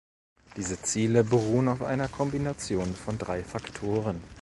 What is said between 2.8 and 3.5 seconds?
von drei